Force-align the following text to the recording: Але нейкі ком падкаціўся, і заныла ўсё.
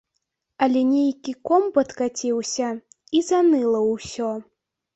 Але 0.65 0.81
нейкі 0.93 1.35
ком 1.49 1.67
падкаціўся, 1.75 2.73
і 3.19 3.25
заныла 3.31 3.85
ўсё. 3.93 4.35